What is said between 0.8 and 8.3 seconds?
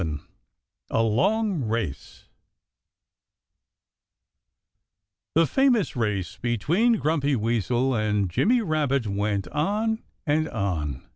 A LONG RACE The famous race between Grumpy Weasel and